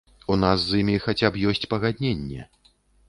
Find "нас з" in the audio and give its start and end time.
0.43-0.79